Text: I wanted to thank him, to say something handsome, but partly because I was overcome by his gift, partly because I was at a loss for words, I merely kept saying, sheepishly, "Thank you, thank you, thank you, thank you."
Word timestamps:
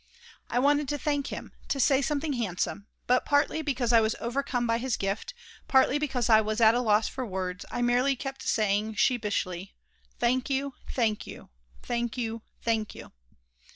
I 0.49 0.57
wanted 0.57 0.87
to 0.89 0.97
thank 0.97 1.27
him, 1.27 1.51
to 1.67 1.79
say 1.79 2.01
something 2.01 2.33
handsome, 2.33 2.87
but 3.05 3.23
partly 3.23 3.61
because 3.61 3.93
I 3.93 4.01
was 4.01 4.15
overcome 4.19 4.65
by 4.65 4.79
his 4.79 4.97
gift, 4.97 5.35
partly 5.67 5.99
because 5.99 6.27
I 6.27 6.41
was 6.41 6.59
at 6.59 6.73
a 6.73 6.79
loss 6.81 7.07
for 7.07 7.23
words, 7.23 7.65
I 7.69 7.83
merely 7.83 8.15
kept 8.15 8.41
saying, 8.41 8.95
sheepishly, 8.95 9.75
"Thank 10.17 10.49
you, 10.49 10.73
thank 10.91 11.27
you, 11.27 11.49
thank 11.83 12.17
you, 12.17 12.41
thank 12.63 12.95
you." 12.95 13.11